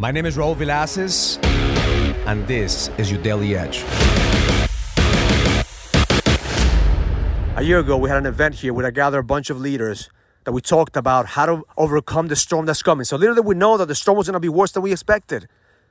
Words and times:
My 0.00 0.12
name 0.12 0.26
is 0.26 0.36
Raul 0.36 0.54
Villacis, 0.54 1.44
and 2.24 2.46
this 2.46 2.88
is 2.98 3.10
your 3.10 3.20
Daily 3.20 3.56
Edge. 3.56 3.82
A 7.56 7.62
year 7.62 7.80
ago, 7.80 7.96
we 7.96 8.08
had 8.08 8.18
an 8.18 8.26
event 8.26 8.54
here 8.54 8.72
where 8.72 8.86
I 8.86 8.92
gathered 8.92 9.18
a 9.18 9.24
bunch 9.24 9.50
of 9.50 9.60
leaders 9.60 10.08
that 10.44 10.52
we 10.52 10.60
talked 10.60 10.96
about 10.96 11.26
how 11.26 11.46
to 11.46 11.64
overcome 11.76 12.28
the 12.28 12.36
storm 12.36 12.66
that's 12.66 12.80
coming. 12.80 13.02
So, 13.06 13.16
literally, 13.16 13.40
we 13.40 13.56
know 13.56 13.76
that 13.76 13.86
the 13.86 13.96
storm 13.96 14.16
was 14.16 14.28
going 14.28 14.34
to 14.34 14.38
be 14.40 14.48
worse 14.48 14.70
than 14.70 14.84
we 14.84 14.92
expected. 14.92 15.48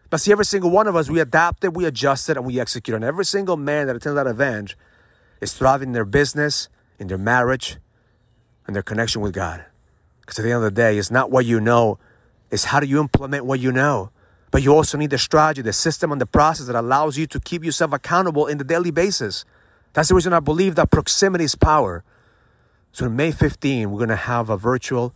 But 0.09 0.21
see, 0.21 0.31
every 0.31 0.45
single 0.45 0.69
one 0.69 0.87
of 0.87 0.95
us, 0.95 1.09
we 1.09 1.19
adapted, 1.19 1.75
we 1.75 1.83
adjusted, 1.83 2.37
and 2.37 2.45
we 2.45 2.61
executed. 2.61 2.95
And 2.95 3.03
every 3.03 3.25
single 3.25 3.57
man 3.57 3.87
that 3.87 3.97
attended 3.97 4.25
that 4.25 4.29
event 4.29 4.75
is 5.41 5.53
thriving 5.53 5.89
in 5.89 5.93
their 5.93 6.05
business, 6.05 6.69
in 6.97 7.07
their 7.07 7.17
marriage, 7.17 7.75
and 8.67 8.73
their 8.73 8.83
connection 8.83 9.19
with 9.19 9.33
God. 9.33 9.65
Because 10.21 10.39
at 10.39 10.43
the 10.43 10.51
end 10.51 10.63
of 10.63 10.63
the 10.63 10.71
day, 10.71 10.97
it's 10.97 11.11
not 11.11 11.29
what 11.29 11.45
you 11.45 11.59
know, 11.59 11.99
it's 12.51 12.65
how 12.65 12.79
do 12.79 12.87
you 12.87 12.99
implement 12.99 13.45
what 13.45 13.59
you 13.59 13.71
know. 13.71 14.11
But 14.51 14.63
you 14.63 14.73
also 14.73 14.97
need 14.97 15.09
the 15.09 15.17
strategy, 15.17 15.61
the 15.61 15.73
system, 15.73 16.11
and 16.11 16.21
the 16.21 16.25
process 16.25 16.67
that 16.67 16.75
allows 16.75 17.17
you 17.17 17.27
to 17.27 17.39
keep 17.39 17.63
yourself 17.63 17.91
accountable 17.91 18.47
in 18.47 18.57
the 18.57 18.63
daily 18.63 18.91
basis. 18.91 19.43
That's 19.93 20.09
the 20.09 20.15
reason 20.15 20.33
I 20.33 20.39
believe 20.39 20.75
that 20.75 20.89
proximity 20.89 21.43
is 21.43 21.55
power. 21.55 22.03
So 22.91 23.05
on 23.05 23.15
May 23.15 23.31
15, 23.31 23.91
we're 23.91 23.97
going 23.97 24.09
to 24.09 24.15
have 24.15 24.49
a 24.49 24.57
virtual 24.57 25.13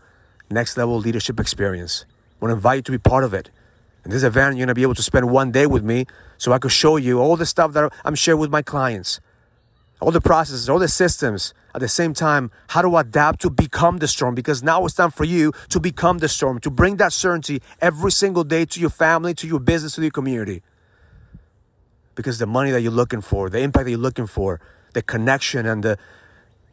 next 0.49 0.77
level 0.77 0.97
leadership 0.97 1.39
experience. 1.39 2.05
I 2.09 2.45
want 2.45 2.51
to 2.51 2.55
invite 2.55 2.77
you 2.77 2.81
to 2.83 2.91
be 2.91 2.97
part 2.97 3.23
of 3.23 3.33
it. 3.33 3.49
In 4.03 4.11
this 4.11 4.23
event, 4.23 4.57
you're 4.57 4.65
going 4.65 4.73
to 4.73 4.75
be 4.75 4.81
able 4.81 4.95
to 4.95 5.03
spend 5.03 5.29
one 5.29 5.51
day 5.51 5.65
with 5.65 5.83
me 5.83 6.05
so 6.37 6.51
I 6.51 6.59
could 6.59 6.71
show 6.71 6.97
you 6.97 7.19
all 7.19 7.37
the 7.37 7.45
stuff 7.45 7.73
that 7.73 7.93
I'm 8.03 8.15
sharing 8.15 8.39
with 8.39 8.49
my 8.49 8.61
clients, 8.61 9.21
all 10.01 10.11
the 10.11 10.19
processes, 10.19 10.67
all 10.67 10.79
the 10.79 10.87
systems. 10.87 11.53
At 11.73 11.79
the 11.79 11.87
same 11.87 12.13
time, 12.13 12.51
how 12.69 12.81
to 12.81 12.97
adapt 12.97 13.41
to 13.41 13.49
become 13.49 13.99
the 13.99 14.07
storm 14.07 14.35
because 14.35 14.61
now 14.61 14.83
it's 14.85 14.95
time 14.95 15.11
for 15.11 15.23
you 15.23 15.53
to 15.69 15.79
become 15.79 16.17
the 16.17 16.27
storm, 16.27 16.59
to 16.61 16.69
bring 16.69 16.97
that 16.97 17.13
certainty 17.13 17.61
every 17.79 18.11
single 18.11 18.43
day 18.43 18.65
to 18.65 18.79
your 18.81 18.89
family, 18.89 19.33
to 19.35 19.47
your 19.47 19.59
business, 19.59 19.95
to 19.95 20.01
your 20.01 20.11
community. 20.11 20.63
Because 22.15 22.39
the 22.39 22.45
money 22.45 22.71
that 22.71 22.81
you're 22.81 22.91
looking 22.91 23.21
for, 23.21 23.49
the 23.49 23.59
impact 23.59 23.85
that 23.85 23.91
you're 23.91 23.99
looking 23.99 24.27
for, 24.27 24.59
the 24.93 25.01
connection 25.01 25.65
and 25.65 25.81
the, 25.81 25.97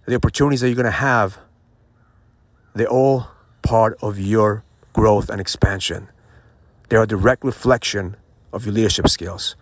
the 0.07 0.17
opportunities 0.17 0.63
that 0.63 0.69
you're 0.69 0.75
going 0.75 0.87
to 0.87 0.91
have, 0.91 1.39
they're 2.75 2.89
all 2.89 3.29
part 3.63 3.97
of 4.01 4.19
your 4.19 4.65
growth 4.93 5.29
and 5.29 5.41
expansion. 5.41 6.09
They're 6.89 7.03
a 7.03 7.07
direct 7.07 7.45
reflection 7.45 8.17
of 8.53 8.65
your 8.65 8.75
leadership 8.75 9.09
skills. 9.09 9.55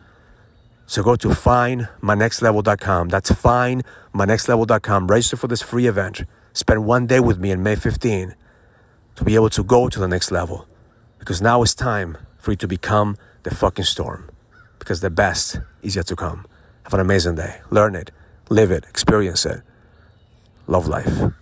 So 0.86 1.02
go 1.02 1.16
to 1.16 1.28
findmynextlevel.com. 1.28 3.08
That's 3.08 3.30
findmynextlevel.com. 3.30 5.06
Register 5.08 5.36
for 5.36 5.48
this 5.48 5.62
free 5.62 5.86
event. 5.86 6.24
Spend 6.52 6.84
one 6.86 7.06
day 7.06 7.20
with 7.20 7.38
me 7.38 7.50
in 7.50 7.62
May 7.62 7.74
15 7.76 8.34
to 9.16 9.24
be 9.24 9.34
able 9.34 9.50
to 9.50 9.64
go 9.64 9.88
to 9.88 9.98
the 9.98 10.08
next 10.08 10.30
level. 10.30 10.66
Because 11.18 11.42
now 11.42 11.62
it's 11.62 11.74
time 11.74 12.16
for 12.38 12.52
you 12.52 12.56
to 12.58 12.68
become 12.68 13.16
the 13.42 13.54
fucking 13.54 13.84
storm. 13.84 14.30
Because 14.78 15.00
the 15.00 15.10
best 15.10 15.60
is 15.82 15.96
yet 15.96 16.06
to 16.06 16.16
come. 16.16 16.46
Have 16.84 16.94
an 16.94 17.00
amazing 17.00 17.34
day. 17.34 17.60
Learn 17.70 17.96
it, 17.96 18.12
live 18.48 18.70
it, 18.70 18.84
experience 18.88 19.44
it. 19.44 19.60
Love 20.68 20.86
life. 20.86 21.32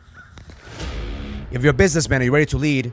If 1.51 1.63
you're 1.63 1.71
a 1.71 1.75
businessman 1.75 2.17
and 2.17 2.27
you're 2.27 2.35
ready 2.35 2.47
to 2.47 2.57
lead, 2.57 2.93